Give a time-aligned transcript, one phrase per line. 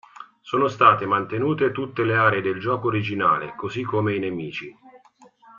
[0.41, 4.75] Sono state mantenute tutte le aree del gioco originale, così come i nemici.